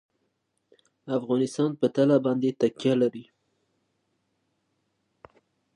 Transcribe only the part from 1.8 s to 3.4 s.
طلا باندې تکیه لري.